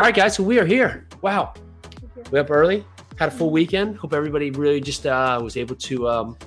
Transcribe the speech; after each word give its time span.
All 0.00 0.06
right, 0.06 0.14
guys, 0.14 0.34
so 0.34 0.42
we 0.42 0.58
are 0.58 0.64
here. 0.64 1.06
Wow. 1.20 1.52
We 2.30 2.38
up 2.38 2.50
early, 2.50 2.86
had 3.18 3.28
a 3.28 3.30
full 3.30 3.50
weekend. 3.50 3.98
Hope 3.98 4.14
everybody 4.14 4.50
really 4.50 4.80
just 4.80 5.04
uh, 5.06 5.38
was 5.44 5.58
able 5.58 5.74
to 5.76 6.08
um, 6.08 6.38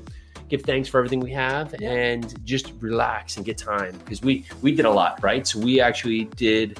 give 0.49 0.63
thanks 0.63 0.89
for 0.89 0.97
everything 0.97 1.19
we 1.19 1.31
have 1.33 1.75
Yeah. 1.77 1.91
and 1.91 2.43
just 2.43 2.73
relax 2.79 3.37
and 3.37 3.45
get 3.45 3.59
time 3.59 3.95
because 3.99 4.23
we 4.23 4.47
we 4.63 4.71
did 4.73 4.85
a 4.85 4.89
lot, 4.89 5.21
right? 5.21 5.45
So 5.45 5.59
we 5.59 5.79
actually 5.79 6.23
did 6.35 6.79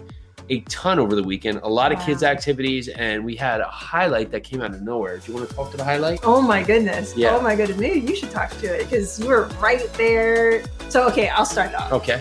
a 0.49 0.61
ton 0.61 0.97
over 0.97 1.15
the 1.15 1.21
weekend, 1.21 1.59
a 1.61 1.69
lot 1.69 1.91
of 1.91 1.99
Wow. 1.99 2.05
kids 2.07 2.23
activities, 2.23 2.87
and 2.87 3.23
we 3.23 3.35
had 3.35 3.61
a 3.61 3.65
highlight 3.67 4.31
that 4.31 4.43
came 4.43 4.63
out 4.63 4.71
of 4.73 4.81
nowhere. 4.81 5.19
Do 5.19 5.31
you 5.31 5.37
want 5.37 5.47
to 5.47 5.55
talk 5.55 5.69
to 5.71 5.77
the 5.77 5.83
highlight? 5.83 6.21
Oh 6.23 6.41
my 6.41 6.63
goodness. 6.63 7.15
Yeah. 7.15 7.35
Oh 7.35 7.41
my 7.41 7.55
goodness. 7.55 7.77
Maybe 7.77 7.99
you 7.99 8.15
should 8.15 8.31
talk 8.31 8.49
to 8.49 8.65
it 8.65 8.89
because 8.89 9.19
you 9.19 9.27
were 9.27 9.45
right 9.61 9.87
there. 9.93 10.63
So, 10.89 11.07
okay, 11.09 11.29
I'll 11.29 11.45
start 11.45 11.75
off. 11.75 11.91
Okay. 11.93 12.19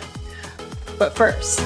But 0.99 1.17
first, 1.17 1.59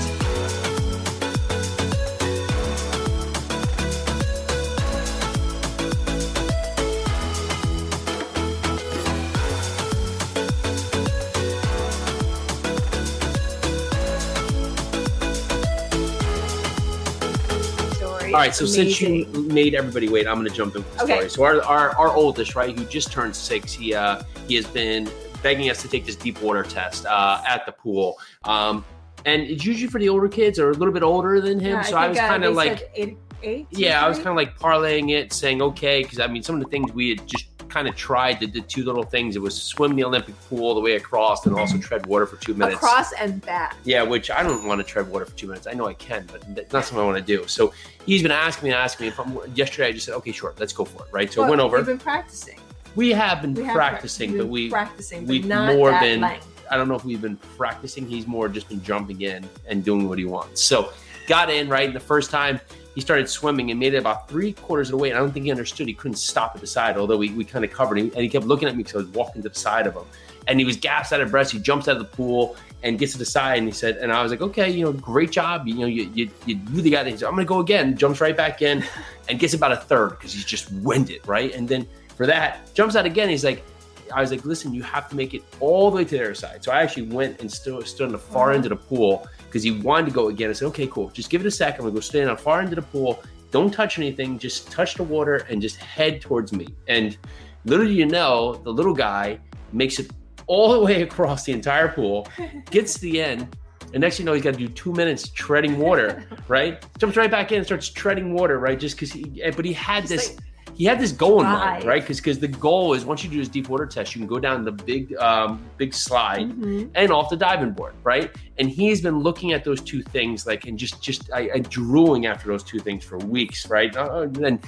All 18.36 18.42
right, 18.42 18.54
so 18.54 18.66
since 18.66 19.00
you 19.00 19.24
made 19.50 19.74
everybody 19.74 20.10
wait, 20.10 20.28
I'm 20.28 20.34
going 20.34 20.46
to 20.46 20.54
jump 20.54 20.76
into 20.76 20.86
the 20.90 21.04
Okay. 21.04 21.14
story. 21.14 21.30
So 21.30 21.44
our, 21.44 21.62
our 21.62 21.96
our 21.96 22.10
oldest, 22.10 22.54
right, 22.54 22.78
who 22.78 22.84
just 22.84 23.10
turned 23.10 23.34
six, 23.34 23.72
he 23.72 23.94
uh 23.94 24.24
he 24.46 24.56
has 24.56 24.66
been 24.66 25.08
begging 25.42 25.70
us 25.70 25.80
to 25.80 25.88
take 25.88 26.04
this 26.04 26.16
deep 26.16 26.42
water 26.42 26.62
test 26.62 27.06
uh, 27.06 27.40
at 27.48 27.64
the 27.64 27.72
pool. 27.72 28.18
Um, 28.44 28.84
and 29.24 29.40
it's 29.40 29.64
usually 29.64 29.90
for 29.90 29.98
the 29.98 30.10
older 30.10 30.28
kids 30.28 30.58
or 30.58 30.68
a 30.68 30.74
little 30.74 30.92
bit 30.92 31.02
older 31.02 31.40
than 31.40 31.58
him. 31.58 31.76
Yeah, 31.76 31.82
so 31.82 31.96
I, 31.96 32.08
was 32.08 32.18
think, 32.18 32.28
uh, 32.28 32.32
kind 32.32 32.44
of 32.44 32.54
like, 32.54 32.90
eight, 32.94 33.16
eight, 33.42 33.66
yeah, 33.70 34.04
I 34.04 34.08
was 34.08 34.18
kind 34.18 34.28
of 34.28 34.36
like 34.36 34.58
parlaying 34.58 35.12
it, 35.12 35.32
saying 35.32 35.62
okay, 35.62 36.02
because 36.02 36.20
I 36.20 36.26
mean, 36.26 36.42
some 36.42 36.56
of 36.56 36.62
the 36.62 36.68
things 36.68 36.92
we 36.92 37.08
had 37.08 37.26
just 37.26 37.55
kind 37.76 37.86
of 37.86 37.94
tried 37.94 38.40
the, 38.40 38.46
the 38.46 38.62
two 38.62 38.84
little 38.84 39.02
things. 39.02 39.36
It 39.36 39.42
was 39.42 39.54
swim 39.62 39.94
the 39.96 40.04
Olympic 40.04 40.34
pool 40.48 40.74
the 40.74 40.80
way 40.80 40.96
across, 40.96 41.44
and 41.44 41.54
also 41.54 41.76
tread 41.76 42.06
water 42.06 42.24
for 42.24 42.36
two 42.36 42.54
minutes. 42.54 42.76
across 42.76 43.12
and 43.12 43.44
back. 43.44 43.76
Yeah, 43.84 44.02
which 44.02 44.30
I 44.30 44.42
don't 44.42 44.66
want 44.66 44.80
to 44.80 44.84
tread 44.84 45.10
water 45.10 45.26
for 45.26 45.36
two 45.36 45.46
minutes. 45.46 45.66
I 45.66 45.74
know 45.74 45.86
I 45.86 45.92
can, 45.92 46.26
but 46.32 46.42
that's 46.54 46.72
not 46.72 46.86
something 46.86 47.02
I 47.02 47.04
want 47.04 47.18
to 47.18 47.22
do. 47.22 47.46
So 47.46 47.74
he's 48.06 48.22
been 48.22 48.30
asking 48.30 48.68
me 48.68 48.72
and 48.72 48.82
asking 48.82 49.04
me. 49.04 49.08
If 49.08 49.20
I'm, 49.20 49.38
yesterday, 49.54 49.88
I 49.88 49.92
just 49.92 50.06
said, 50.06 50.14
okay, 50.14 50.32
sure, 50.32 50.54
let's 50.58 50.72
go 50.72 50.86
for 50.86 51.02
it, 51.04 51.08
right? 51.12 51.30
So 51.30 51.42
I 51.42 51.50
went 51.50 51.60
over. 51.60 51.76
We've 51.76 51.84
been 51.84 51.98
practicing. 51.98 52.58
We 52.94 53.10
have 53.10 53.42
been 53.42 53.52
We 53.52 53.64
have 53.64 53.74
practicing, 53.74 54.30
we've 54.32 54.40
but 54.40 54.48
we, 54.48 54.70
practicing, 54.70 55.26
we've 55.26 55.44
not 55.44 55.76
more 55.76 55.90
been- 56.00 56.22
length. 56.22 56.48
I 56.70 56.78
don't 56.78 56.88
know 56.88 56.94
if 56.96 57.04
we've 57.04 57.20
been 57.20 57.36
practicing. 57.36 58.08
He's 58.08 58.26
more 58.26 58.48
just 58.48 58.70
been 58.70 58.82
jumping 58.82 59.20
in 59.20 59.46
and 59.66 59.84
doing 59.84 60.08
what 60.08 60.18
he 60.18 60.24
wants. 60.24 60.62
So 60.62 60.92
got 61.28 61.50
in, 61.50 61.68
right? 61.68 61.86
And 61.86 61.94
the 61.94 62.00
first 62.00 62.30
time 62.30 62.58
he 62.96 63.02
started 63.02 63.28
swimming 63.28 63.70
and 63.70 63.78
made 63.78 63.92
it 63.92 63.98
about 63.98 64.26
three 64.26 64.54
quarters 64.54 64.88
of 64.88 64.92
the 64.92 64.96
way. 64.96 65.10
And 65.10 65.18
I 65.18 65.20
don't 65.20 65.30
think 65.30 65.44
he 65.44 65.50
understood. 65.50 65.86
He 65.86 65.92
couldn't 65.92 66.16
stop 66.16 66.52
at 66.54 66.62
the 66.62 66.66
side, 66.66 66.96
although 66.96 67.18
we, 67.18 67.28
we 67.28 67.44
kind 67.44 67.62
of 67.62 67.70
covered 67.70 67.98
him. 67.98 68.10
And 68.14 68.22
he 68.22 68.28
kept 68.30 68.46
looking 68.46 68.68
at 68.68 68.74
me 68.74 68.84
because 68.84 68.94
I 68.94 69.04
was 69.04 69.08
walking 69.08 69.42
to 69.42 69.50
the 69.50 69.54
side 69.54 69.86
of 69.86 69.94
him. 69.94 70.04
And 70.48 70.58
he 70.58 70.64
was 70.64 70.78
gasped 70.78 71.12
out 71.12 71.20
of 71.20 71.30
breath. 71.30 71.50
He 71.50 71.58
jumps 71.58 71.88
out 71.88 71.98
of 71.98 72.10
the 72.10 72.16
pool 72.16 72.56
and 72.82 72.98
gets 72.98 73.12
to 73.12 73.18
the 73.18 73.26
side. 73.26 73.58
And 73.58 73.66
he 73.66 73.72
said, 73.72 73.98
and 73.98 74.10
I 74.10 74.22
was 74.22 74.32
like, 74.32 74.40
okay, 74.40 74.70
you 74.70 74.82
know, 74.82 74.94
great 74.94 75.30
job. 75.30 75.68
You 75.68 75.74
know, 75.74 75.86
you, 75.86 76.10
you, 76.14 76.30
you 76.46 76.58
really 76.70 76.88
got 76.88 77.06
it. 77.06 77.10
He 77.10 77.18
said, 77.18 77.26
I'm 77.26 77.34
going 77.34 77.44
to 77.44 77.48
go 77.48 77.60
again. 77.60 77.98
Jumps 77.98 78.22
right 78.22 78.34
back 78.34 78.62
in 78.62 78.82
and 79.28 79.38
gets 79.38 79.52
about 79.52 79.72
a 79.72 79.76
third 79.76 80.10
because 80.10 80.32
he's 80.32 80.46
just 80.46 80.72
winded, 80.72 81.20
right? 81.28 81.54
And 81.54 81.68
then 81.68 81.86
for 82.16 82.24
that, 82.24 82.72
jumps 82.72 82.96
out 82.96 83.04
again. 83.04 83.28
He's 83.28 83.44
like, 83.44 83.62
I 84.10 84.22
was 84.22 84.30
like, 84.30 84.46
listen, 84.46 84.72
you 84.72 84.82
have 84.84 85.10
to 85.10 85.16
make 85.16 85.34
it 85.34 85.42
all 85.60 85.90
the 85.90 85.96
way 85.96 86.04
to 86.06 86.16
the 86.16 86.24
other 86.24 86.34
side. 86.34 86.64
So 86.64 86.72
I 86.72 86.80
actually 86.80 87.08
went 87.08 87.42
and 87.42 87.52
stood, 87.52 87.86
stood 87.86 88.06
on 88.06 88.12
the 88.12 88.18
far 88.18 88.52
end 88.52 88.64
of 88.64 88.70
the 88.70 88.76
pool 88.76 89.28
because 89.56 89.64
he 89.64 89.70
wanted 89.80 90.04
to 90.04 90.12
go 90.12 90.28
again. 90.28 90.50
I 90.50 90.52
said, 90.52 90.66
okay, 90.66 90.86
cool. 90.86 91.08
Just 91.10 91.30
give 91.30 91.40
it 91.40 91.46
a 91.46 91.50
second. 91.50 91.80
I'm 91.80 91.86
gonna 91.86 91.94
go 91.94 92.00
stand 92.00 92.28
on 92.28 92.36
the 92.36 92.42
far 92.42 92.60
end 92.60 92.68
of 92.68 92.76
the 92.76 92.82
pool. 92.82 93.22
Don't 93.52 93.72
touch 93.72 93.98
anything. 93.98 94.38
Just 94.38 94.70
touch 94.70 94.96
the 94.96 95.02
water 95.02 95.46
and 95.48 95.62
just 95.62 95.76
head 95.76 96.20
towards 96.20 96.52
me. 96.52 96.66
And 96.88 97.16
little 97.64 97.86
do 97.86 97.92
you 97.92 98.04
know, 98.04 98.56
the 98.64 98.70
little 98.70 98.92
guy 98.92 99.38
makes 99.72 99.98
it 99.98 100.10
all 100.46 100.72
the 100.74 100.80
way 100.80 101.00
across 101.02 101.44
the 101.44 101.52
entire 101.52 101.88
pool, 101.88 102.28
gets 102.70 102.94
to 102.94 103.00
the 103.00 103.22
end, 103.22 103.56
and 103.94 104.02
next 104.02 104.18
thing 104.18 104.24
you 104.24 104.26
know, 104.26 104.34
he's 104.34 104.42
got 104.44 104.52
to 104.52 104.58
do 104.58 104.68
two 104.68 104.92
minutes 104.92 105.30
treading 105.30 105.78
water, 105.78 106.24
right? 106.48 106.84
Jumps 106.98 107.16
right 107.16 107.30
back 107.30 107.50
in 107.50 107.58
and 107.58 107.66
starts 107.66 107.88
treading 107.88 108.34
water, 108.34 108.58
right? 108.58 108.78
Just 108.78 108.96
because 108.96 109.10
he, 109.10 109.42
eh, 109.42 109.52
but 109.56 109.64
he 109.64 109.72
had 109.72 110.02
Just 110.02 110.10
this 110.10 110.28
like- 110.36 110.40
he 110.76 110.84
had 110.84 111.00
this 111.00 111.10
goal 111.10 111.40
in 111.40 111.46
mind, 111.46 111.84
right? 111.84 112.02
Because 112.02 112.18
because 112.18 112.38
the 112.38 112.48
goal 112.48 112.92
is 112.92 113.04
once 113.04 113.24
you 113.24 113.30
do 113.30 113.38
this 113.38 113.48
deep 113.48 113.68
water 113.68 113.86
test, 113.86 114.14
you 114.14 114.20
can 114.20 114.28
go 114.28 114.38
down 114.38 114.64
the 114.64 114.72
big 114.72 115.16
um, 115.16 115.60
big 115.78 115.94
slide 115.94 116.50
Mhm. 116.50 116.90
and 116.94 117.10
off 117.10 117.30
the 117.30 117.36
diving 117.36 117.70
board, 117.72 117.94
right? 118.04 118.30
And 118.58 118.68
he's 118.68 119.00
been 119.00 119.20
looking 119.20 119.52
at 119.52 119.64
those 119.64 119.80
two 119.80 120.02
things, 120.02 120.46
like 120.46 120.66
and 120.66 120.78
just 120.78 121.02
just 121.02 121.30
I, 121.32 121.50
I 121.54 121.58
drooling 121.60 122.26
after 122.26 122.48
those 122.48 122.62
two 122.62 122.78
things 122.78 123.04
for 123.04 123.16
weeks, 123.18 123.68
right? 123.70 123.96
Uh, 123.96 124.28
and 124.42 124.60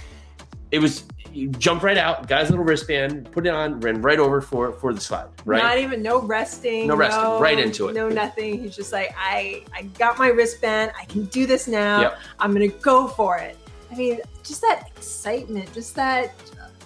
it 0.70 0.78
was 0.78 1.04
he 1.30 1.46
jumped 1.48 1.84
right 1.84 1.98
out, 1.98 2.26
got 2.26 2.40
his 2.40 2.48
little 2.50 2.64
wristband, 2.64 3.30
put 3.32 3.46
it 3.46 3.50
on, 3.50 3.78
ran 3.80 4.00
right 4.00 4.18
over 4.18 4.40
for 4.40 4.72
for 4.72 4.94
the 4.94 5.00
slide, 5.00 5.28
right? 5.44 5.62
Not 5.62 5.76
even 5.78 6.02
no 6.02 6.22
resting. 6.22 6.86
No 6.86 6.96
resting, 6.96 7.22
right 7.38 7.58
into 7.58 7.88
it. 7.88 7.94
No 7.94 8.08
nothing. 8.08 8.62
He's 8.62 8.74
just 8.74 8.92
like, 8.94 9.14
I 9.18 9.62
I 9.76 9.82
got 9.98 10.18
my 10.18 10.28
wristband. 10.28 10.92
I 10.98 11.04
can 11.04 11.26
do 11.26 11.44
this 11.44 11.68
now. 11.68 12.00
Yep. 12.00 12.18
I'm 12.40 12.52
gonna 12.54 12.68
go 12.68 13.08
for 13.08 13.36
it. 13.36 13.58
I 13.90 13.94
mean, 13.94 14.20
just 14.44 14.60
that 14.62 14.90
excitement, 14.96 15.72
just 15.72 15.94
that 15.96 16.34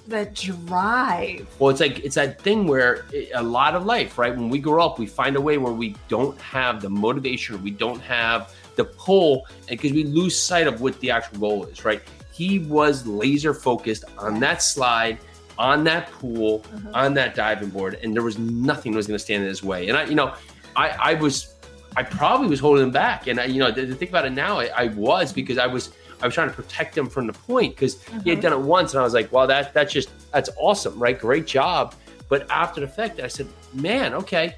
that 0.09 0.35
drive. 0.35 1.47
Well, 1.59 1.71
it's 1.71 1.81
like 1.81 2.01
it's 2.01 2.17
that 2.17 2.41
thing 2.41 2.67
where 2.67 3.05
it, 3.13 3.31
a 3.35 3.43
lot 3.43 3.75
of 3.75 3.85
life, 3.87 4.19
right? 4.19 4.35
When 4.35 4.49
we 4.49 4.59
grow 4.59 4.85
up, 4.85 4.99
we 4.99 5.07
find 5.07 5.37
a 5.37 5.41
way 5.41 5.59
where 5.59 5.73
we 5.73 5.95
don't 6.09 6.39
have 6.41 6.83
the 6.83 6.91
motivation, 6.91 7.63
we 7.63 7.71
don't 7.71 8.01
have 8.01 8.55
the 8.75 8.85
pull, 8.85 9.47
and 9.69 9.79
because 9.79 9.93
we 9.93 10.05
lose 10.05 10.37
sight 10.37 10.67
of 10.67 10.81
what 10.81 10.99
the 11.01 11.11
actual 11.11 11.39
goal 11.39 11.65
is, 11.67 11.85
right? 11.85 12.03
He 12.33 12.61
was 12.61 13.07
laser 13.07 13.55
focused 13.55 14.05
on 14.19 14.41
that 14.41 14.63
slide, 14.63 15.19
on 15.59 15.85
that 15.85 16.11
pool, 16.13 16.65
Uh-huh. 16.75 16.91
on 16.95 17.15
that 17.15 17.35
diving 17.35 17.69
board, 17.69 17.99
and 18.03 18.15
there 18.15 18.23
was 18.23 18.39
nothing 18.39 18.93
that 18.93 18.97
was 18.97 19.07
going 19.07 19.19
to 19.19 19.25
stand 19.25 19.43
in 19.43 19.49
his 19.49 19.63
way. 19.63 19.89
And 19.89 19.97
I, 19.99 20.05
you 20.05 20.15
know, 20.15 20.35
I, 20.75 20.89
I 21.11 21.15
was, 21.15 21.55
I 21.97 22.03
probably 22.03 22.49
was 22.49 22.59
holding 22.59 22.83
him 22.85 22.91
back, 22.91 23.27
and 23.27 23.39
I, 23.39 23.45
you 23.45 23.59
know, 23.61 23.71
to, 23.71 23.87
to 23.87 23.95
think 23.95 24.11
about 24.11 24.25
it 24.25 24.31
now, 24.31 24.59
I, 24.59 24.71
I 24.75 24.87
was 24.89 25.33
because 25.33 25.59
I 25.59 25.67
was, 25.67 25.91
I 26.23 26.27
was 26.27 26.35
trying 26.35 26.49
to 26.49 26.55
protect 26.55 26.97
him 26.97 27.09
from 27.09 27.27
the 27.27 27.33
point 27.33 27.75
because 27.75 28.03
he 28.25 28.31
had 28.31 28.39
Uh-huh. 28.39 28.51
done 28.51 28.53
it 28.53 28.61
once, 28.65 28.95
and 28.95 29.01
I 29.01 29.05
was 29.05 29.13
like, 29.13 29.31
well, 29.33 29.47
that 29.49 29.75
that's 29.75 29.93
just 29.93 30.09
that's 30.33 30.49
awesome, 30.57 30.99
right? 30.99 31.19
Great 31.19 31.47
job. 31.47 31.95
But 32.29 32.47
after 32.51 32.81
the 32.81 32.87
fact, 32.87 33.21
I 33.21 33.27
said, 33.27 33.49
man, 33.75 34.15
okay, 34.15 34.57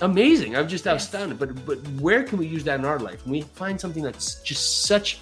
amazing. 0.00 0.56
I'm 0.56 0.68
just 0.68 0.84
Yes. 0.86 1.04
astounded. 1.04 1.38
But 1.38 1.66
but 1.66 1.78
where 2.00 2.22
can 2.22 2.38
we 2.38 2.46
use 2.46 2.64
that 2.64 2.78
in 2.78 2.84
our 2.84 2.98
life? 3.00 3.24
When 3.24 3.32
we 3.32 3.42
find 3.42 3.80
something 3.80 4.02
that's 4.02 4.36
just 4.42 4.82
such 4.84 5.18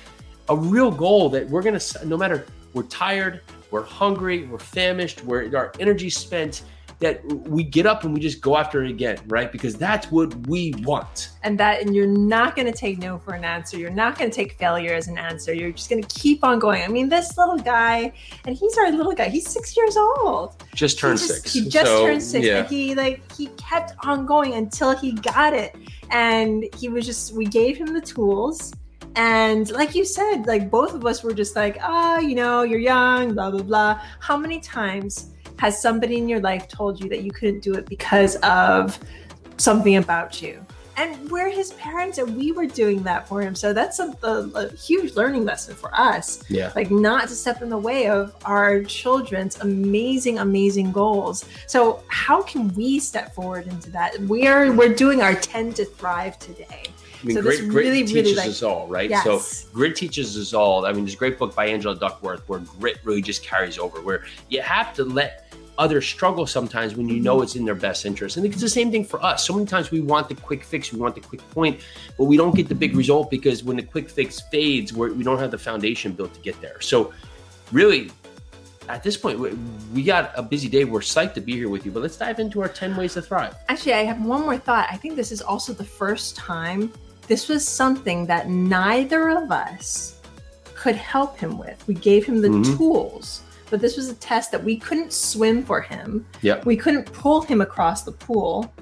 a 0.50 0.56
real 0.56 0.90
goal 0.90 1.30
that 1.30 1.48
we're 1.48 1.62
gonna, 1.62 1.80
no 2.04 2.16
matter 2.18 2.44
we're 2.74 2.82
tired, 2.84 3.40
we're 3.70 3.82
hungry, 3.82 4.44
we're 4.46 4.58
famished, 4.58 5.24
we're 5.24 5.56
our 5.56 5.72
energy 5.80 6.10
spent. 6.10 6.62
That 7.00 7.24
we 7.48 7.64
get 7.64 7.86
up 7.86 8.04
and 8.04 8.14
we 8.14 8.20
just 8.20 8.40
go 8.40 8.56
after 8.56 8.82
it 8.84 8.90
again, 8.90 9.18
right? 9.26 9.50
Because 9.50 9.74
that's 9.74 10.10
what 10.10 10.34
we 10.46 10.72
want. 10.82 11.30
and 11.42 11.58
that 11.58 11.82
and 11.82 11.94
you're 11.94 12.06
not 12.06 12.56
going 12.56 12.66
to 12.72 12.78
take 12.78 12.98
no 12.98 13.18
for 13.18 13.34
an 13.34 13.44
answer 13.44 13.76
you're 13.76 13.90
not 13.90 14.16
going 14.18 14.30
to 14.30 14.34
take 14.34 14.52
failure 14.54 14.94
as 14.94 15.08
an 15.08 15.18
answer 15.18 15.52
you're 15.52 15.72
just 15.72 15.90
going 15.90 16.02
to 16.02 16.08
keep 16.20 16.42
on 16.42 16.58
going 16.58 16.82
i 16.82 16.88
mean 16.88 17.06
this 17.10 17.36
little 17.36 17.58
guy 17.58 18.10
and 18.46 18.56
he's 18.56 18.78
our 18.78 18.90
little 18.90 19.12
guy 19.12 19.28
he's 19.28 19.46
six 19.46 19.76
years 19.76 19.94
old 19.96 20.56
Just 20.74 20.98
turned 20.98 21.18
he 21.20 21.26
just, 21.26 21.34
six. 21.42 21.52
he 21.52 21.60
just 21.68 21.84
So, 21.86 22.06
turned 22.06 22.22
six 22.22 22.46
Yeah. 22.46 22.58
and 22.60 22.66
he 22.68 22.94
like 22.94 23.20
he 23.38 23.46
kept 23.68 23.92
on 24.06 24.24
going 24.24 24.54
until 24.54 24.96
he 24.96 25.12
got 25.12 25.52
it 25.52 25.76
and 26.10 26.64
he 26.80 26.88
was 26.88 27.04
just 27.04 27.34
we 27.34 27.44
gave 27.44 27.76
him 27.76 27.92
the 27.92 28.00
tools 28.00 28.72
and 29.16 29.70
like 29.72 29.94
you 29.94 30.04
said 30.04 30.46
like 30.46 30.70
both 30.70 30.94
of 30.94 31.04
us 31.04 31.22
were 31.22 31.34
just 31.34 31.54
like 31.56 31.76
ah 31.82 32.18
you 32.18 32.34
know 32.34 32.62
you're 32.62 32.80
young 32.80 33.34
blah 33.34 33.50
blah 33.50 33.62
blah 33.62 34.00
how 34.20 34.36
many 34.36 34.60
times 34.60 35.30
has 35.58 35.80
somebody 35.80 36.16
in 36.16 36.28
your 36.28 36.40
life 36.40 36.68
told 36.68 37.00
you 37.00 37.08
that 37.08 37.22
you 37.22 37.30
couldn't 37.30 37.60
do 37.60 37.74
it 37.74 37.86
because 37.86 38.36
of 38.36 38.98
something 39.56 39.96
about 39.96 40.42
you 40.42 40.64
and 40.96 41.30
we're 41.30 41.50
his 41.50 41.72
parents 41.74 42.18
and 42.18 42.36
we 42.36 42.52
were 42.52 42.66
doing 42.66 43.02
that 43.02 43.26
for 43.28 43.40
him 43.40 43.54
so 43.54 43.72
that's 43.72 43.98
a, 43.98 44.14
a, 44.22 44.50
a 44.54 44.72
huge 44.74 45.14
learning 45.14 45.44
lesson 45.44 45.74
for 45.74 45.90
us 45.94 46.42
yeah. 46.48 46.72
like 46.76 46.90
not 46.90 47.28
to 47.28 47.34
step 47.34 47.62
in 47.62 47.68
the 47.68 47.78
way 47.78 48.08
of 48.08 48.34
our 48.44 48.82
children's 48.82 49.58
amazing 49.60 50.38
amazing 50.38 50.92
goals 50.92 51.44
so 51.66 52.02
how 52.08 52.42
can 52.42 52.72
we 52.74 52.98
step 52.98 53.34
forward 53.34 53.66
into 53.66 53.90
that 53.90 54.18
we're 54.20 54.72
we're 54.72 54.94
doing 54.94 55.22
our 55.22 55.34
10 55.34 55.72
to 55.74 55.84
thrive 55.84 56.38
today 56.38 56.84
I 57.22 57.26
mean, 57.26 57.36
So 57.36 57.42
this 57.42 57.60
grit, 57.60 57.70
grit 57.70 57.84
really, 57.86 58.00
teaches 58.02 58.14
really, 58.14 58.34
like- 58.34 58.48
us 58.48 58.62
all, 58.62 58.86
right? 58.86 59.08
yes 59.08 59.24
So 59.24 59.68
grit 59.72 59.96
teaches 59.96 60.36
us 60.36 60.52
all. 60.52 60.84
I 60.84 60.92
mean, 60.92 61.04
there's 61.04 61.14
a 61.14 61.16
great 61.16 61.38
book 61.38 61.54
by 61.54 61.68
Angela 61.68 61.96
Duckworth 61.96 62.46
where 62.50 62.58
grit 62.58 62.98
really 63.02 63.22
just 63.22 63.42
carries 63.42 63.78
over, 63.78 64.02
where 64.02 64.24
you 64.50 64.60
have 64.60 64.92
to 64.96 65.04
let 65.04 65.43
others 65.78 66.06
struggle 66.06 66.46
sometimes 66.46 66.94
when 66.94 67.08
you 67.08 67.20
know 67.20 67.36
Mm-hmm. 67.36 67.42
it's 67.44 67.56
in 67.56 67.64
their 67.64 67.74
best 67.74 68.06
interest. 68.06 68.36
And 68.36 68.46
it's 68.46 68.60
the 68.60 68.68
same 68.68 68.90
thing 68.90 69.04
for 69.04 69.22
us. 69.24 69.44
So 69.46 69.54
many 69.54 69.66
times 69.66 69.90
we 69.90 70.00
want 70.00 70.28
the 70.28 70.34
quick 70.36 70.62
fix, 70.62 70.92
we 70.92 70.98
want 71.00 71.14
the 71.16 71.20
quick 71.20 71.40
point, 71.50 71.80
but 72.16 72.24
we 72.24 72.36
don't 72.36 72.54
get 72.54 72.68
the 72.68 72.74
big 72.74 72.94
result 72.96 73.30
because 73.30 73.64
when 73.64 73.76
the 73.76 73.82
quick 73.82 74.08
fix 74.08 74.40
fades, 74.40 74.92
we're, 74.92 75.12
we 75.12 75.24
don't 75.24 75.38
have 75.38 75.50
the 75.50 75.58
foundation 75.58 76.12
built 76.12 76.32
to 76.34 76.40
get 76.40 76.60
there. 76.60 76.80
So 76.80 77.12
really, 77.72 78.10
at 78.88 79.02
this 79.02 79.16
point, 79.16 79.38
we, 79.40 79.50
we 79.94 80.02
got 80.04 80.30
a 80.36 80.42
busy 80.42 80.68
day. 80.68 80.84
We're 80.84 81.00
psyched 81.00 81.34
to 81.34 81.40
be 81.40 81.52
here 81.54 81.68
with 81.68 81.84
you, 81.86 81.90
but 81.90 82.02
let's 82.02 82.16
dive 82.16 82.38
into 82.38 82.60
our 82.62 82.68
10 82.68 82.94
ways 82.96 83.14
to 83.14 83.22
thrive. 83.22 83.54
actually 83.68 83.94
i 83.94 84.04
have 84.04 84.20
one 84.24 84.42
more 84.42 84.58
thought 84.58 84.86
i 84.90 84.96
think 84.96 85.16
this 85.16 85.32
is 85.32 85.40
also 85.40 85.72
the 85.72 85.84
first 85.84 86.36
time 86.36 86.92
this 87.26 87.48
was 87.48 87.66
something 87.66 88.26
that 88.26 88.48
neither 88.50 89.30
of 89.30 89.50
us 89.50 90.20
could 90.74 90.94
help 90.96 91.38
him 91.38 91.56
with. 91.56 91.82
We 91.86 91.94
gave 91.94 92.26
him 92.26 92.42
the 92.42 92.48
Mhm. 92.48 92.76
tools, 92.76 93.40
but 93.70 93.80
this 93.80 93.96
was 93.96 94.08
a 94.08 94.14
test 94.14 94.50
that 94.52 94.62
we 94.62 94.76
couldn't 94.76 95.12
swim 95.12 95.64
for 95.64 95.80
him. 95.80 96.26
Yep. 96.42 96.66
We 96.66 96.76
couldn't 96.76 97.12
pull 97.12 97.40
him 97.42 97.60
across 97.60 98.02
the 98.02 98.12
pool. 98.12 98.72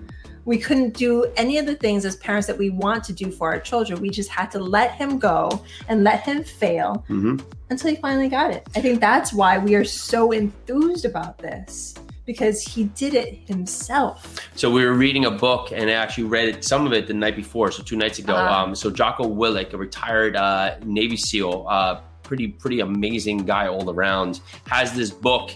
We 0.45 0.59
couldn't 0.59 0.97
do 0.97 1.33
any 1.37 1.59
of 1.59 1.67
the 1.67 1.77
things 1.77 2.05
as 2.05 2.17
parents 2.17 2.49
that 2.49 2.59
we 2.59 2.71
want 2.71 3.05
to 3.05 3.13
do 3.13 3.31
for 3.31 3.53
our 3.53 3.61
children. 3.61 4.01
We 4.01 4.11
just 4.11 4.29
had 4.29 4.51
to 4.53 4.59
let 4.59 4.93
him 4.93 5.19
go 5.19 5.65
and 5.89 6.03
let 6.03 6.23
him 6.23 6.43
fail 6.45 7.05
hmm 7.07 7.39
until 7.71 7.89
he 7.89 7.97
finally 7.97 8.29
got 8.29 8.51
it. 8.51 8.69
I 8.77 8.83
think 8.83 9.01
that's 9.01 9.33
why 9.33 9.57
we 9.57 9.75
are 9.77 9.85
so 9.85 10.33
enthused 10.33 11.07
about 11.07 11.39
this 11.39 11.95
because 12.27 12.63
he 12.63 12.85
did 12.85 13.15
it 13.15 13.39
himself. 13.47 14.39
So 14.55 14.71
we 14.71 14.85
were 14.85 14.93
reading 14.93 15.25
a 15.25 15.31
book 15.31 15.73
and 15.73 15.91
I 15.91 15.95
actually 15.95 16.25
read 16.25 16.49
it, 16.49 16.65
some 16.65 16.87
of 16.87 16.93
it 16.93 17.07
the 17.07 17.15
night 17.15 17.35
before, 17.35 17.73
so 17.73 17.83
two 17.83 17.97
nights 17.97 18.19
ago. 18.19 18.35
Uh-huh. 18.35 18.65
Um, 18.65 18.75
so 18.75 18.91
Jocko 18.91 19.25
Willink, 19.25 19.73
a 19.73 19.77
retired 19.77 20.37
uh, 20.37 20.77
Navy 20.85 21.17
SEAL, 21.17 21.67
uh, 21.69 22.01
pretty 22.33 22.49
pretty 22.49 22.81
amazing 22.81 23.45
guy 23.45 23.69
all 23.69 23.91
around, 23.91 24.41
has 24.67 24.95
this 24.95 25.11
book 25.11 25.51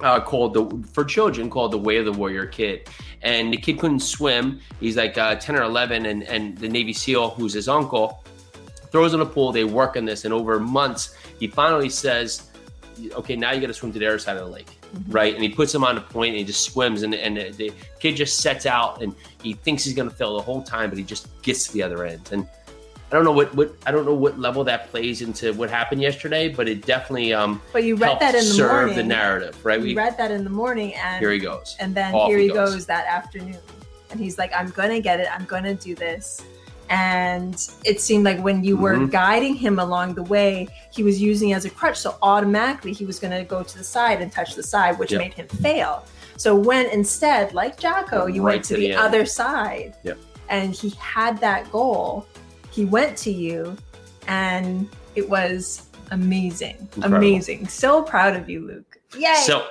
uh, 0.00 0.18
called 0.18 0.54
the 0.54 0.88
for 0.90 1.04
children 1.04 1.50
called 1.50 1.70
The 1.70 1.78
Way 1.78 1.98
of 1.98 2.06
the 2.06 2.12
Warrior 2.12 2.46
Kid. 2.46 2.88
And 3.20 3.52
the 3.52 3.58
kid 3.58 3.78
couldn't 3.78 4.00
swim. 4.00 4.58
He's 4.80 4.96
like 4.96 5.18
uh, 5.18 5.34
ten 5.34 5.54
or 5.54 5.64
eleven, 5.64 6.06
and 6.06 6.22
and 6.22 6.56
the 6.56 6.68
Navy 6.68 6.94
SEAL, 6.94 7.30
who's 7.30 7.52
his 7.52 7.68
uncle, 7.68 8.24
throws 8.90 9.12
in 9.12 9.20
a 9.20 9.26
pool. 9.26 9.52
They 9.52 9.64
work 9.64 9.98
on 9.98 10.06
this, 10.06 10.24
and 10.24 10.32
over 10.32 10.58
months, 10.58 11.14
he 11.38 11.46
finally 11.46 11.90
says, 11.90 12.48
"Okay, 13.12 13.36
now 13.36 13.52
you 13.52 13.60
got 13.60 13.66
to 13.66 13.74
swim 13.74 13.92
to 13.92 13.98
the 13.98 14.06
other 14.06 14.18
side 14.18 14.38
of 14.38 14.46
the 14.46 14.50
lake." 14.50 14.78
right? 15.08 15.34
And 15.34 15.42
he 15.42 15.50
puts 15.50 15.74
him 15.74 15.84
on 15.84 15.98
a 15.98 16.00
point 16.00 16.30
and 16.30 16.38
he 16.38 16.44
just 16.44 16.64
swims, 16.64 17.02
and, 17.02 17.14
and 17.14 17.36
the 17.36 17.70
kid 18.00 18.16
just 18.16 18.38
sets 18.38 18.64
out 18.64 19.02
and 19.02 19.14
he 19.42 19.52
thinks 19.52 19.84
he's 19.84 19.92
going 19.92 20.08
to 20.08 20.16
fail 20.16 20.34
the 20.34 20.42
whole 20.42 20.62
time, 20.62 20.88
but 20.88 20.96
he 20.96 21.04
just 21.04 21.28
gets 21.42 21.66
to 21.66 21.74
the 21.74 21.82
other 21.82 22.06
end. 22.06 22.30
And 22.32 22.48
I 23.10 23.14
don't 23.14 23.24
know 23.24 23.32
what, 23.32 23.54
what 23.54 23.74
I 23.86 23.90
don't 23.90 24.04
know 24.04 24.12
what 24.14 24.38
level 24.38 24.64
that 24.64 24.90
plays 24.90 25.22
into 25.22 25.52
what 25.54 25.70
happened 25.70 26.02
yesterday, 26.02 26.48
but 26.50 26.68
it 26.68 26.84
definitely 26.84 27.32
um 27.32 27.62
But 27.72 27.84
you 27.84 27.96
read 27.96 28.20
that 28.20 28.34
in 28.34 28.40
the 28.44 28.46
serve 28.46 28.88
morning. 28.88 28.96
the 28.96 29.02
narrative, 29.02 29.64
right? 29.64 29.78
You 29.80 29.86
We 29.86 29.96
read 29.96 30.18
that 30.18 30.30
in 30.30 30.44
the 30.44 30.50
morning, 30.50 30.92
and 30.94 31.18
here 31.20 31.30
he 31.32 31.38
goes. 31.38 31.76
and 31.80 31.94
then 31.94 32.14
Off 32.14 32.28
here 32.28 32.38
he 32.38 32.48
goes. 32.48 32.74
goes. 32.74 32.86
that 32.86 33.06
afternoon, 33.06 33.56
and 34.10 34.20
he's 34.20 34.36
like, 34.36 34.52
"I'm 34.54 34.68
gonna 34.70 35.00
get 35.00 35.20
it. 35.20 35.28
I'm 35.34 35.46
gonna 35.46 35.74
do 35.74 35.94
this." 35.94 36.42
And 36.90 37.54
it 37.84 38.00
seemed 38.00 38.24
like 38.24 38.40
when 38.40 38.64
you 38.64 38.76
were 38.76 38.94
Mhm. 38.94 39.10
guiding 39.10 39.54
him 39.54 39.78
along 39.78 40.14
the 40.14 40.22
way, 40.22 40.68
he 40.90 41.02
was 41.02 41.20
using 41.20 41.50
it 41.50 41.54
as 41.54 41.64
a 41.66 41.70
crutch. 41.70 41.98
So 41.98 42.16
automatically, 42.22 42.92
he 42.92 43.04
was 43.04 43.18
gonna 43.18 43.44
go 43.44 43.62
to 43.62 43.78
the 43.78 43.84
side 43.84 44.20
and 44.22 44.32
touch 44.32 44.54
the 44.54 44.62
side, 44.62 44.98
which 44.98 45.12
Yep. 45.12 45.20
made 45.20 45.34
him 45.34 45.48
fail. 45.48 46.04
So 46.36 46.54
when 46.54 46.86
instead, 46.86 47.52
like 47.52 47.78
Jocko, 47.78 48.26
you 48.26 48.42
Right 48.42 48.52
went 48.54 48.64
to, 48.66 48.74
to 48.74 48.80
the, 48.80 48.88
the 48.88 48.94
other 48.96 49.26
side, 49.26 49.94
Yep. 50.02 50.18
and 50.48 50.72
he 50.74 50.90
had 50.98 51.38
that 51.40 51.70
goal, 51.70 52.26
he 52.78 52.84
went 52.84 53.16
to 53.18 53.32
you, 53.32 53.76
and 54.28 54.88
it 55.16 55.28
was 55.28 55.88
amazing, 56.12 56.76
Incredible. 56.94 57.16
amazing. 57.16 57.66
So 57.66 58.02
proud 58.04 58.36
of 58.36 58.48
you, 58.48 58.64
Luke. 58.64 58.98
Yay! 59.18 59.34
So, 59.42 59.66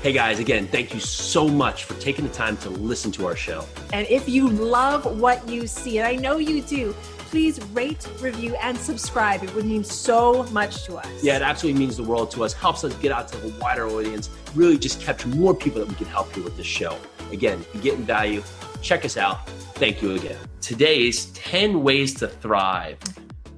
hey 0.00 0.12
guys, 0.12 0.38
again, 0.38 0.68
thank 0.68 0.94
you 0.94 1.00
so 1.00 1.48
much 1.48 1.82
for 1.82 1.94
taking 1.94 2.24
the 2.24 2.32
time 2.32 2.56
to 2.58 2.70
listen 2.70 3.10
to 3.12 3.26
our 3.26 3.34
show. 3.34 3.64
And 3.92 4.06
if 4.06 4.28
you 4.28 4.48
love 4.48 5.18
what 5.18 5.48
you 5.48 5.66
see, 5.66 5.98
and 5.98 6.06
I 6.06 6.14
know 6.14 6.36
you 6.36 6.62
do, 6.62 6.94
please 7.32 7.60
rate, 7.72 8.06
review, 8.20 8.54
and 8.62 8.78
subscribe. 8.78 9.42
It 9.42 9.52
would 9.56 9.64
mean 9.64 9.82
so 9.82 10.44
much 10.52 10.84
to 10.84 10.98
us. 10.98 11.08
Yeah, 11.20 11.34
it 11.34 11.42
absolutely 11.42 11.80
means 11.80 11.96
the 11.96 12.04
world 12.04 12.30
to 12.30 12.44
us, 12.44 12.52
helps 12.52 12.84
us 12.84 12.94
get 12.98 13.10
out 13.10 13.26
to 13.32 13.44
a 13.44 13.48
wider 13.58 13.88
audience, 13.88 14.30
really 14.54 14.78
just 14.78 15.00
capture 15.00 15.26
more 15.26 15.52
people 15.52 15.80
that 15.80 15.88
we 15.88 15.96
can 15.96 16.06
help 16.06 16.32
here 16.32 16.44
with 16.44 16.56
this 16.56 16.66
show. 16.66 16.96
Again, 17.32 17.58
if 17.58 17.74
you're 17.74 17.82
getting 17.82 18.04
value, 18.04 18.40
check 18.82 19.04
us 19.04 19.16
out. 19.16 19.48
Thank 19.74 20.00
you 20.00 20.14
again. 20.14 20.38
Today's 20.72 21.26
10 21.32 21.82
ways 21.82 22.14
to 22.14 22.26
thrive. 22.26 22.96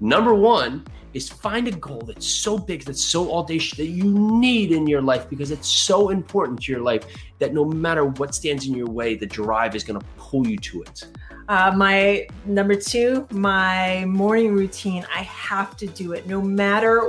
Number 0.01 0.35
one 0.35 0.85
is 1.13 1.29
find 1.29 1.69
a 1.69 1.71
goal 1.71 2.01
that's 2.01 2.27
so 2.27 2.59
big, 2.59 2.85
that's 2.85 3.05
so 3.05 3.33
audacious 3.33 3.79
that 3.79 3.87
you 3.87 4.03
need 4.03 4.73
in 4.73 4.89
your 4.89 5.01
life 5.01 5.31
because 5.31 5.53
it's 5.53 5.69
so 5.69 6.09
important 6.09 6.61
to 6.63 6.73
your 6.73 6.81
life 6.81 7.05
that 7.39 7.55
no 7.55 7.65
matter 7.65 8.05
what 8.05 8.35
stands 8.35 8.67
in 8.67 8.75
your 8.75 8.89
way, 8.89 9.15
the 9.15 9.27
drive 9.27 9.77
is 9.77 9.85
going 9.85 10.01
to 10.01 10.05
pull 10.17 10.45
you 10.45 10.57
to 10.59 10.83
it. 10.83 11.07
Uh, 11.47 11.71
my 11.77 12.27
number 12.47 12.75
two, 12.75 13.27
my 13.31 14.05
morning 14.07 14.55
routine. 14.55 15.07
I 15.15 15.23
have 15.23 15.77
to 15.77 15.87
do 15.87 16.13
it 16.13 16.27
no 16.27 16.41
matter 16.41 17.01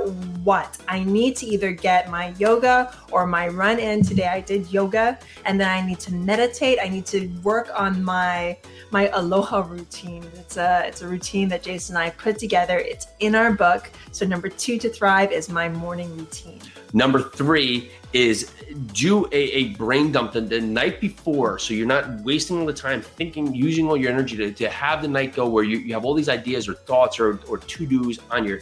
what. 0.44 0.76
I 0.88 1.04
need 1.04 1.36
to 1.36 1.46
either 1.46 1.72
get 1.72 2.10
my 2.10 2.34
yoga 2.38 2.94
or 3.10 3.26
my 3.26 3.48
run 3.48 3.78
in. 3.78 4.02
Today 4.02 4.26
I 4.26 4.42
did 4.42 4.70
yoga, 4.70 5.18
and 5.46 5.58
then 5.58 5.68
I 5.68 5.86
need 5.86 6.00
to 6.00 6.12
meditate. 6.12 6.78
I 6.82 6.88
need 6.88 7.06
to 7.06 7.28
work 7.42 7.70
on 7.74 8.02
my 8.04 8.58
my 8.90 9.08
aloha 9.14 9.66
routine. 9.66 10.24
It's 10.34 10.58
a 10.58 10.82
it's 10.86 11.00
a 11.00 11.08
routine 11.08 11.48
that 11.48 11.62
Jason 11.62 11.96
and 11.96 12.04
I 12.04 12.10
put 12.10 12.38
together. 12.38 12.78
It's 12.78 13.06
in 13.20 13.34
our 13.34 13.52
book. 13.52 13.90
So 14.12 14.26
number 14.26 14.50
two 14.50 14.78
to 14.78 14.90
thrive 14.90 15.32
is 15.32 15.48
my 15.48 15.70
morning 15.70 16.14
routine. 16.14 16.60
Number 16.96 17.20
three 17.20 17.90
is 18.14 18.52
do 18.94 19.26
a, 19.26 19.36
a 19.36 19.64
brain 19.74 20.12
dump 20.12 20.32
the, 20.32 20.40
the 20.40 20.62
night 20.62 20.98
before 20.98 21.58
so 21.58 21.74
you're 21.74 21.86
not 21.86 22.22
wasting 22.22 22.58
all 22.58 22.64
the 22.64 22.72
time 22.72 23.02
thinking, 23.02 23.54
using 23.54 23.86
all 23.86 23.98
your 23.98 24.10
energy 24.10 24.34
to, 24.38 24.50
to 24.50 24.70
have 24.70 25.02
the 25.02 25.08
night 25.08 25.34
go 25.34 25.46
where 25.46 25.62
you, 25.62 25.76
you 25.76 25.92
have 25.92 26.06
all 26.06 26.14
these 26.14 26.30
ideas 26.30 26.66
or 26.66 26.72
thoughts 26.72 27.20
or, 27.20 27.38
or 27.48 27.58
to 27.58 27.84
dos 27.86 28.18
on 28.30 28.46
your 28.46 28.60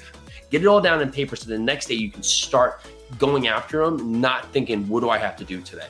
get 0.50 0.62
it 0.62 0.66
all 0.66 0.80
down 0.80 1.00
in 1.00 1.12
paper 1.12 1.36
so 1.36 1.48
the 1.48 1.56
next 1.56 1.86
day 1.86 1.94
you 1.94 2.10
can 2.10 2.24
start 2.24 2.80
going 3.18 3.46
after 3.46 3.84
them, 3.84 4.20
not 4.20 4.50
thinking, 4.50 4.88
what 4.88 4.98
do 4.98 5.10
I 5.10 5.18
have 5.18 5.36
to 5.36 5.44
do 5.44 5.60
today? 5.60 5.86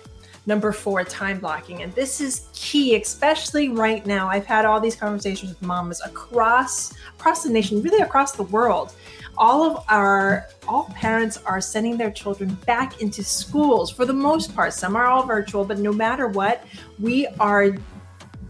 Number 0.46 0.72
four, 0.72 1.02
time 1.04 1.40
blocking. 1.40 1.80
And 1.80 1.94
this 1.94 2.20
is 2.20 2.48
key, 2.52 2.96
especially 2.96 3.70
right 3.70 4.04
now. 4.04 4.28
I've 4.28 4.44
had 4.44 4.66
all 4.66 4.78
these 4.78 4.96
conversations 4.96 5.50
with 5.50 5.62
mamas 5.62 6.02
across 6.04 6.92
across 7.18 7.42
the 7.42 7.48
nation, 7.50 7.80
really 7.80 8.02
across 8.02 8.32
the 8.32 8.42
world. 8.42 8.92
All 9.36 9.64
of 9.64 9.84
our 9.88 10.46
all 10.68 10.84
parents 10.94 11.38
are 11.44 11.60
sending 11.60 11.96
their 11.96 12.10
children 12.10 12.54
back 12.66 13.00
into 13.00 13.22
schools 13.22 13.90
for 13.90 14.04
the 14.04 14.12
most 14.12 14.54
part. 14.54 14.72
Some 14.72 14.96
are 14.96 15.06
all 15.06 15.24
virtual, 15.24 15.64
but 15.64 15.78
no 15.78 15.92
matter 15.92 16.28
what, 16.28 16.64
we 16.98 17.26
are 17.40 17.76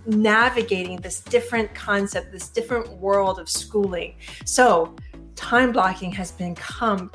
navigating 0.07 0.99
this 0.99 1.21
different 1.21 1.75
concept, 1.75 2.33
this 2.33 2.49
different 2.49 2.89
world 2.99 3.39
of 3.39 3.49
schooling. 3.49 4.15
So 4.45 4.95
time 5.35 5.73
blocking 5.73 6.13
has 6.13 6.33
become 6.33 7.11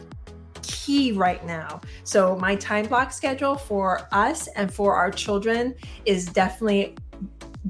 key 0.61 1.11
right 1.11 1.45
now. 1.45 1.81
So 2.03 2.35
my 2.37 2.55
time 2.55 2.87
block 2.87 3.11
schedule 3.11 3.55
for 3.55 4.07
us 4.11 4.47
and 4.49 4.73
for 4.73 4.95
our 4.95 5.11
children 5.11 5.75
is 6.05 6.25
definitely 6.25 6.95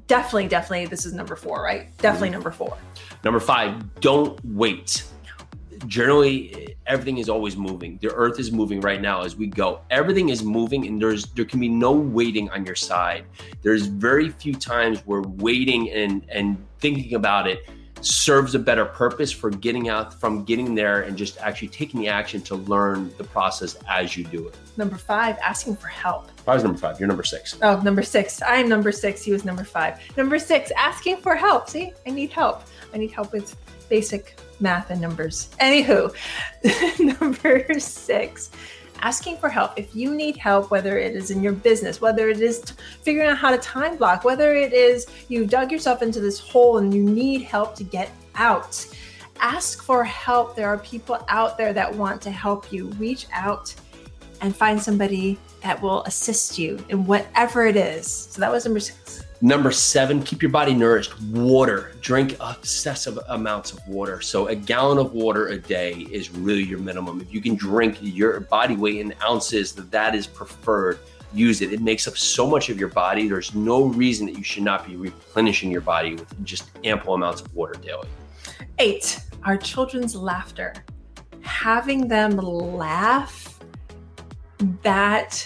definitely 0.08 0.48
definitely 0.48 0.86
this 0.86 1.06
is 1.06 1.14
number 1.14 1.36
4, 1.36 1.62
right? 1.62 1.96
Definitely 1.98 2.30
mm-hmm. 2.30 2.34
number 2.36 2.52
4. 2.52 2.78
Number 3.24 3.40
five, 3.40 4.00
don't 4.00 4.40
wait. 4.46 5.04
Generally, 5.88 6.76
everything 6.88 7.18
is 7.18 7.30
always 7.30 7.56
moving. 7.56 7.98
The 8.02 8.14
earth 8.14 8.40
is 8.40 8.52
moving 8.52 8.82
right 8.82 9.02
now 9.02 9.22
as 9.24 9.36
we 9.36 9.48
go. 9.48 9.82
Everything 9.90 10.30
is 10.30 10.44
moving, 10.44 10.88
and 10.88 11.02
there's 11.02 11.26
there 11.28 11.46
can 11.46 11.60
be 11.60 11.70
no 11.70 11.92
waiting 11.92 12.50
on 12.50 12.66
your 12.66 12.76
side. 12.76 13.26
There's 13.62 13.86
very 13.86 14.30
few 14.30 14.54
times 14.54 15.00
where 15.06 15.22
waiting 15.22 15.90
and 15.92 16.26
and 16.30 16.64
thinking 16.80 17.16
about 17.16 17.48
it 17.48 17.68
serves 18.02 18.56
a 18.56 18.60
better 18.60 18.86
purpose 18.86 19.32
for 19.32 19.50
getting 19.50 19.90
out 19.90 20.14
from 20.20 20.44
getting 20.44 20.74
there 20.76 21.02
and 21.02 21.18
just 21.18 21.38
actually 21.40 21.68
taking 21.68 22.00
the 22.00 22.08
action 22.08 22.42
to 22.42 22.56
learn 22.56 23.14
the 23.18 23.24
process 23.24 23.78
as 23.90 24.16
you 24.16 24.24
do 24.24 24.48
it. 24.48 24.56
Number 24.78 24.96
5, 24.96 25.38
asking 25.40 25.76
for 25.76 25.88
help. 25.88 26.30
I 26.48 26.54
was 26.54 26.64
number 26.64 26.80
five. 26.80 27.00
You're 27.00 27.08
number 27.08 27.24
six. 27.24 27.58
Oh, 27.62 27.80
number 27.82 28.02
6. 28.02 28.42
I'm 28.46 28.70
number 28.70 28.92
6, 28.92 29.24
he 29.24 29.32
was 29.32 29.46
number 29.46 29.64
5. 29.64 30.18
Number 30.18 30.40
6, 30.40 30.72
asking 30.78 31.18
for 31.18 31.36
help. 31.36 31.70
See? 31.70 31.94
I 32.08 32.12
need 32.12 32.32
help. 32.32 32.64
I 32.94 32.98
need 32.98 33.12
help 33.12 33.34
with 33.34 33.56
basic 33.90 34.40
math 34.60 34.90
and 34.90 35.02
numbers. 35.02 35.50
Anywho, 35.60 36.14
number 37.20 37.80
6, 37.80 38.52
asking 39.02 39.38
for 39.38 39.50
help. 39.50 39.72
If 39.78 39.96
you 39.96 40.16
need 40.16 40.38
help, 40.38 40.72
whether 40.72 40.98
it 40.98 41.16
is 41.16 41.32
in 41.32 41.42
your 41.42 41.54
business, 41.54 42.02
whether 42.02 42.30
it 42.30 42.40
is 42.40 42.62
t- 42.62 42.74
figuring 43.02 43.30
out 43.30 43.38
how 43.38 43.52
to 43.52 43.58
time 43.58 43.98
block, 43.98 44.24
whether 44.24 44.54
it 44.56 44.74
is 44.74 45.08
you 45.28 45.46
dug 45.46 45.72
yourself 45.72 46.02
into 46.02 46.20
this 46.20 46.40
hole 46.40 46.78
and 46.78 46.94
you 46.94 47.04
need 47.04 47.42
help 47.42 47.76
to 47.76 47.84
get 47.84 48.12
out, 48.36 48.86
ask 49.40 49.84
for 49.84 50.04
help. 50.04 50.56
There 50.56 50.68
are 50.68 50.78
people 50.78 51.24
out 51.28 51.58
there 51.58 51.74
that 51.74 51.94
want 51.94 52.22
to 52.24 52.32
help 52.32 52.72
you. 52.72 52.88
Reach 52.92 53.28
out 53.34 53.74
and 54.42 54.56
find 54.56 54.82
somebody 54.82 55.38
that 55.62 55.82
will 55.82 56.04
assist 56.04 56.58
you 56.58 56.84
in 56.90 57.06
whatever 57.06 57.66
it 57.66 57.76
is. 57.76 58.08
So 58.08 58.42
that 58.42 58.52
was 58.52 58.66
number 58.66 58.80
six. 58.80 59.24
Number 59.42 59.72
seven, 59.72 60.22
keep 60.22 60.42
your 60.42 60.52
body 60.52 60.74
nourished. 60.74 61.20
Water. 61.22 61.94
Drink 62.02 62.38
excessive 62.42 63.18
amounts 63.30 63.72
of 63.72 63.80
water. 63.88 64.20
So 64.20 64.48
a 64.48 64.56
gallon 64.56 64.98
of 64.98 65.14
water 65.14 65.48
a 65.48 65.58
day 65.58 65.94
is 66.12 66.30
really 66.30 66.64
your 66.64 66.80
minimum. 66.80 67.22
If 67.22 67.34
you 67.34 67.40
can 67.40 67.56
drink 67.56 67.98
your 68.02 68.42
body 68.42 68.76
weight 68.76 68.98
in 68.98 69.14
ounces, 69.24 69.72
that 69.76 69.92
that 69.92 70.14
is 70.14 70.28
preferred. 70.28 71.00
Use 71.32 71.62
it. 71.62 71.72
It 71.72 71.80
makes 71.80 72.06
up 72.06 72.18
so 72.18 72.50
much 72.50 72.70
of 72.70 72.78
your 72.78 72.90
body. 72.90 73.30
There's 73.30 73.56
no 73.56 73.86
reason 73.86 74.26
that 74.26 74.36
you 74.36 74.44
should 74.44 74.64
not 74.64 74.86
be 74.86 74.98
replenishing 74.98 75.72
your 75.72 75.82
body 75.82 76.16
with 76.16 76.44
just 76.44 76.72
ample 76.84 77.14
amounts 77.14 77.40
of 77.40 77.54
water 77.54 77.76
daily. 77.80 78.10
Eight, 78.78 79.22
our 79.44 79.56
children's 79.56 80.18
laughter. 80.18 80.74
Having 81.42 82.10
them 82.10 82.36
laugh, 82.36 83.49
that 84.82 85.46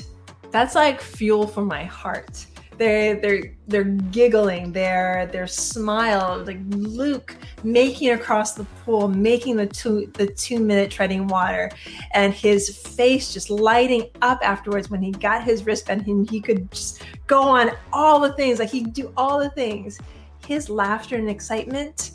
that's 0.51 0.75
like 0.75 1.01
fuel 1.01 1.47
for 1.47 1.65
my 1.65 1.83
heart. 1.83 2.45
They 2.77 3.19
they're 3.21 3.55
they're 3.67 3.83
giggling. 3.83 4.71
They're 4.71 5.27
they're 5.31 5.47
smile. 5.47 6.43
Like 6.45 6.59
Luke 6.69 7.35
making 7.63 8.11
across 8.11 8.53
the 8.53 8.63
pool, 8.83 9.07
making 9.07 9.57
the 9.57 9.67
two 9.67 10.11
the 10.13 10.27
two 10.27 10.59
minute 10.59 10.89
treading 10.89 11.27
water, 11.27 11.69
and 12.13 12.33
his 12.33 12.75
face 12.77 13.33
just 13.33 13.49
lighting 13.49 14.09
up 14.21 14.39
afterwards 14.43 14.89
when 14.89 15.01
he 15.01 15.11
got 15.11 15.43
his 15.43 15.65
wristband 15.65 16.07
and 16.07 16.29
he 16.29 16.41
could 16.41 16.71
just 16.71 17.03
go 17.27 17.41
on 17.41 17.71
all 17.91 18.19
the 18.19 18.33
things 18.33 18.59
like 18.59 18.69
he 18.69 18.83
do 18.83 19.13
all 19.17 19.39
the 19.39 19.49
things. 19.51 19.99
His 20.47 20.69
laughter 20.69 21.15
and 21.15 21.29
excitement 21.29 22.11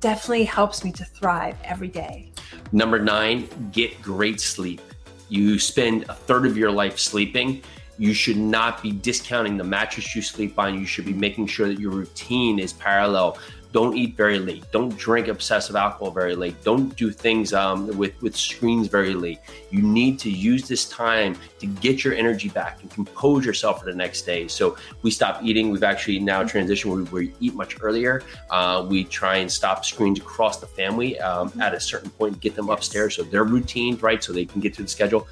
definitely 0.00 0.44
helps 0.44 0.84
me 0.84 0.92
to 0.92 1.04
thrive 1.04 1.56
every 1.64 1.88
day. 1.88 2.32
Number 2.72 2.98
nine, 2.98 3.48
get 3.72 4.00
great 4.02 4.40
sleep. 4.40 4.80
You 5.28 5.58
spend 5.58 6.04
a 6.08 6.14
third 6.14 6.46
of 6.46 6.56
your 6.56 6.70
life 6.70 6.98
sleeping. 6.98 7.62
You 7.98 8.14
should 8.14 8.36
not 8.36 8.82
be 8.82 8.92
discounting 8.92 9.56
the 9.56 9.64
mattress 9.64 10.14
you 10.14 10.22
sleep 10.22 10.58
on. 10.58 10.78
You 10.78 10.86
should 10.86 11.04
be 11.04 11.12
making 11.12 11.48
sure 11.48 11.68
that 11.68 11.80
your 11.80 11.90
routine 11.90 12.58
is 12.58 12.72
parallel 12.72 13.38
don't 13.72 13.96
eat 13.96 14.16
very 14.16 14.38
late. 14.38 14.64
Don't 14.72 14.96
drink 14.96 15.28
obsessive 15.28 15.76
alcohol 15.76 16.10
very 16.10 16.34
late. 16.34 16.62
Don't 16.64 16.96
do 16.96 17.10
things 17.10 17.52
um, 17.52 17.86
with 17.98 18.20
with 18.22 18.34
screens 18.34 18.88
very 18.88 19.14
late. 19.14 19.38
You 19.70 19.82
need 19.82 20.18
to 20.20 20.30
use 20.30 20.66
this 20.66 20.88
time 20.88 21.36
to 21.58 21.66
get 21.66 22.02
your 22.02 22.14
energy 22.14 22.48
back 22.48 22.80
and 22.80 22.90
compose 22.90 23.44
yourself 23.44 23.80
for 23.80 23.84
the 23.86 23.94
next 23.94 24.22
day. 24.22 24.48
So 24.48 24.76
we 25.02 25.10
stop 25.10 25.42
eating. 25.42 25.70
We've 25.70 25.82
actually 25.82 26.18
now 26.18 26.42
transitioned 26.44 26.86
where 26.86 27.04
we, 27.04 27.28
we 27.28 27.34
eat 27.40 27.54
much 27.54 27.76
earlier. 27.80 28.22
Uh, 28.50 28.86
we 28.88 29.04
try 29.04 29.36
and 29.36 29.50
stop 29.50 29.84
screens 29.84 30.18
across 30.18 30.60
the 30.60 30.66
family 30.66 31.18
um, 31.20 31.52
at 31.60 31.74
a 31.74 31.80
certain 31.80 32.10
point 32.10 32.40
get 32.40 32.54
them 32.54 32.70
upstairs 32.70 33.16
so 33.16 33.22
they're 33.22 33.44
routine 33.44 33.98
right? 34.00 34.22
So 34.22 34.32
they 34.32 34.44
can 34.44 34.60
get 34.60 34.74
to 34.74 34.82
the 34.82 34.88
schedule. 34.88 35.26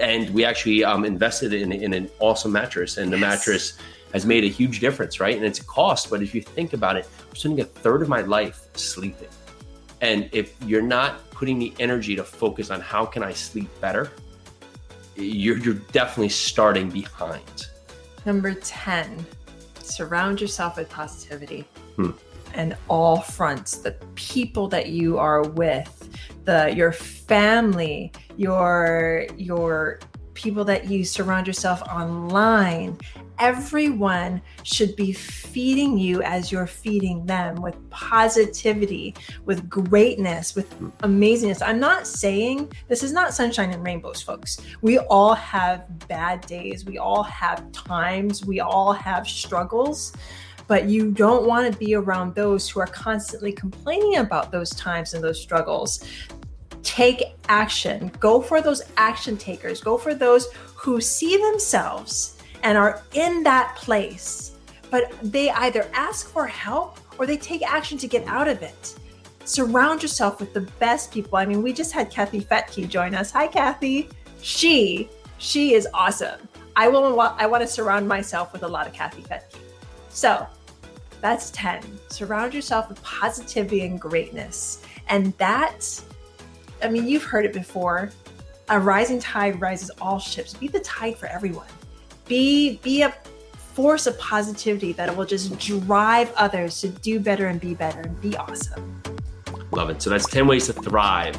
And 0.00 0.30
we 0.30 0.44
actually 0.44 0.84
um, 0.84 1.04
invested 1.04 1.52
in, 1.52 1.70
in 1.72 1.92
an 1.92 2.10
awesome 2.18 2.52
mattress. 2.52 2.96
And 2.96 3.12
the 3.12 3.18
yes. 3.18 3.20
mattress 3.20 3.78
has 4.14 4.24
made 4.24 4.44
a 4.44 4.48
huge 4.48 4.78
difference, 4.78 5.20
right? 5.20 5.36
And 5.36 5.44
it's 5.44 5.58
a 5.58 5.64
cost, 5.64 6.08
but 6.08 6.22
if 6.22 6.34
you 6.34 6.40
think 6.40 6.72
about 6.72 6.96
it, 6.96 7.06
I'm 7.28 7.36
spending 7.36 7.60
a 7.60 7.64
third 7.64 8.00
of 8.00 8.08
my 8.08 8.20
life 8.20 8.68
sleeping. 8.74 9.28
And 10.00 10.30
if 10.32 10.54
you're 10.64 10.82
not 10.82 11.28
putting 11.32 11.58
the 11.58 11.74
energy 11.80 12.14
to 12.14 12.22
focus 12.22 12.70
on 12.70 12.80
how 12.80 13.04
can 13.04 13.24
I 13.24 13.32
sleep 13.32 13.68
better, 13.80 14.12
you're, 15.16 15.58
you're 15.58 15.74
definitely 15.74 16.28
starting 16.28 16.88
behind. 16.90 17.66
Number 18.24 18.54
10, 18.54 19.26
surround 19.82 20.40
yourself 20.40 20.76
with 20.76 20.88
positivity. 20.88 21.66
Hmm. 21.96 22.10
And 22.54 22.76
all 22.86 23.20
fronts, 23.20 23.78
the 23.78 23.96
people 24.14 24.68
that 24.68 24.90
you 24.90 25.18
are 25.18 25.42
with, 25.42 26.08
the 26.44 26.72
your 26.74 26.92
family, 26.92 28.12
your 28.36 29.26
your 29.36 29.98
people 30.34 30.64
that 30.64 30.90
you 30.90 31.04
surround 31.04 31.46
yourself 31.46 31.82
online. 31.82 32.98
Everyone 33.38 34.40
should 34.62 34.94
be 34.94 35.12
feeding 35.12 35.98
you 35.98 36.22
as 36.22 36.52
you're 36.52 36.66
feeding 36.66 37.24
them 37.26 37.56
with 37.56 37.76
positivity, 37.90 39.14
with 39.44 39.68
greatness, 39.68 40.54
with 40.54 40.78
amazingness. 40.98 41.62
I'm 41.66 41.80
not 41.80 42.06
saying 42.06 42.72
this 42.88 43.02
is 43.02 43.12
not 43.12 43.34
sunshine 43.34 43.70
and 43.70 43.84
rainbows, 43.84 44.22
folks. 44.22 44.60
We 44.82 44.98
all 44.98 45.34
have 45.34 45.86
bad 46.08 46.46
days, 46.46 46.84
we 46.84 46.98
all 46.98 47.22
have 47.24 47.70
times, 47.72 48.44
we 48.44 48.60
all 48.60 48.92
have 48.92 49.26
struggles 49.26 50.12
but 50.66 50.88
you 50.88 51.10
don't 51.10 51.46
want 51.46 51.70
to 51.70 51.78
be 51.78 51.94
around 51.94 52.34
those 52.34 52.68
who 52.68 52.80
are 52.80 52.86
constantly 52.86 53.52
complaining 53.52 54.16
about 54.16 54.50
those 54.50 54.70
times 54.70 55.14
and 55.14 55.22
those 55.22 55.40
struggles 55.40 56.02
take 56.84 57.34
action. 57.48 58.12
Go 58.20 58.40
for 58.40 58.60
those 58.60 58.82
action 58.96 59.36
takers. 59.36 59.80
Go 59.80 59.98
for 59.98 60.14
those 60.14 60.52
who 60.76 61.00
see 61.00 61.36
themselves 61.36 62.38
and 62.62 62.78
are 62.78 63.02
in 63.14 63.42
that 63.42 63.74
place, 63.76 64.52
but 64.90 65.12
they 65.22 65.50
either 65.50 65.90
ask 65.92 66.28
for 66.28 66.46
help 66.46 66.98
or 67.18 67.26
they 67.26 67.36
take 67.36 67.62
action 67.62 67.98
to 67.98 68.06
get 68.06 68.26
out 68.26 68.48
of 68.48 68.62
it. 68.62 68.94
Surround 69.44 70.02
yourself 70.02 70.40
with 70.40 70.54
the 70.54 70.62
best 70.78 71.12
people. 71.12 71.36
I 71.36 71.44
mean, 71.44 71.62
we 71.62 71.72
just 71.72 71.92
had 71.92 72.10
Kathy 72.10 72.40
Fettke 72.40 72.88
join 72.88 73.14
us. 73.14 73.30
Hi, 73.32 73.46
Kathy. 73.46 74.08
She 74.40 75.08
she 75.38 75.74
is 75.74 75.86
awesome. 75.92 76.48
I 76.76 76.88
will. 76.88 77.20
I 77.20 77.46
want 77.46 77.62
to 77.62 77.66
surround 77.66 78.08
myself 78.08 78.52
with 78.52 78.62
a 78.62 78.68
lot 78.68 78.86
of 78.86 78.92
Kathy 78.92 79.22
Fettke. 79.22 79.58
So 80.08 80.46
that's 81.20 81.50
10. 81.50 81.82
Surround 82.08 82.54
yourself 82.54 82.88
with 82.88 83.02
positivity 83.02 83.84
and 83.84 84.00
greatness. 84.00 84.82
And 85.08 85.36
that 85.38 86.00
I 86.84 86.88
mean, 86.88 87.08
you've 87.08 87.24
heard 87.24 87.46
it 87.46 87.52
before. 87.52 88.10
A 88.68 88.78
rising 88.78 89.18
tide 89.18 89.60
rises 89.60 89.90
all 90.00 90.18
ships. 90.18 90.54
Be 90.54 90.68
the 90.68 90.80
tide 90.80 91.16
for 91.16 91.26
everyone. 91.26 91.66
Be 92.26 92.78
be 92.82 93.02
a 93.02 93.14
force 93.56 94.06
of 94.06 94.18
positivity 94.18 94.92
that 94.92 95.14
will 95.14 95.26
just 95.26 95.58
drive 95.58 96.32
others 96.36 96.80
to 96.82 96.88
do 96.88 97.18
better 97.18 97.48
and 97.48 97.60
be 97.60 97.74
better 97.74 98.00
and 98.00 98.20
be 98.20 98.36
awesome. 98.36 99.02
Love 99.72 99.90
it. 99.90 100.00
So 100.00 100.10
that's 100.10 100.28
10 100.28 100.46
ways 100.46 100.66
to 100.66 100.72
thrive. 100.72 101.36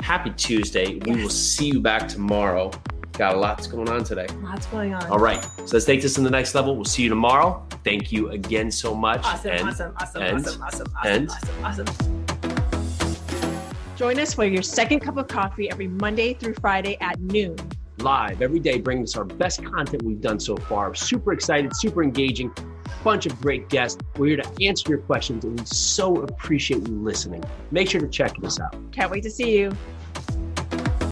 Happy 0.00 0.30
Tuesday. 0.30 0.94
Yes. 0.94 1.06
We 1.06 1.22
will 1.22 1.30
see 1.30 1.66
you 1.66 1.80
back 1.80 2.08
tomorrow. 2.08 2.70
Got 3.12 3.34
a 3.34 3.38
lot 3.38 3.68
going 3.70 3.88
on 3.88 4.02
today. 4.02 4.26
Lots 4.42 4.66
going 4.66 4.94
on. 4.94 5.04
All 5.10 5.18
right. 5.18 5.42
So 5.44 5.76
let's 5.76 5.84
take 5.84 6.02
this 6.02 6.14
to 6.14 6.22
the 6.22 6.30
next 6.30 6.54
level. 6.54 6.74
We'll 6.74 6.84
see 6.84 7.02
you 7.02 7.08
tomorrow. 7.08 7.64
Thank 7.84 8.10
you 8.10 8.30
again 8.30 8.70
so 8.70 8.94
much. 8.94 9.24
Awesome, 9.24 9.50
and, 9.50 9.68
awesome, 9.68 9.94
awesome, 9.98 10.22
and, 10.22 10.46
awesome, 10.46 10.62
awesome, 10.62 10.86
awesome, 10.96 11.12
and, 11.12 11.30
awesome, 11.30 11.88
awesome. 11.88 12.19
Join 14.00 14.18
us 14.18 14.32
for 14.32 14.46
your 14.46 14.62
second 14.62 15.00
cup 15.00 15.18
of 15.18 15.28
coffee 15.28 15.70
every 15.70 15.86
Monday 15.86 16.32
through 16.32 16.54
Friday 16.54 16.96
at 17.02 17.20
noon. 17.20 17.54
Live 17.98 18.40
every 18.40 18.58
day, 18.58 18.80
bringing 18.80 19.04
us 19.04 19.14
our 19.14 19.26
best 19.26 19.62
content 19.62 20.02
we've 20.04 20.22
done 20.22 20.40
so 20.40 20.56
far. 20.56 20.94
Super 20.94 21.34
excited, 21.34 21.76
super 21.76 22.02
engaging, 22.02 22.50
bunch 23.04 23.26
of 23.26 23.38
great 23.42 23.68
guests. 23.68 24.00
We're 24.16 24.28
here 24.28 24.36
to 24.38 24.64
answer 24.66 24.88
your 24.88 25.00
questions, 25.00 25.44
and 25.44 25.60
we 25.60 25.66
so 25.66 26.16
appreciate 26.22 26.88
you 26.88 26.94
listening. 26.94 27.44
Make 27.72 27.90
sure 27.90 28.00
to 28.00 28.08
check 28.08 28.42
us 28.42 28.58
out. 28.58 28.74
Can't 28.90 29.10
wait 29.10 29.22
to 29.24 29.30
see 29.30 29.58
you. 29.58 29.70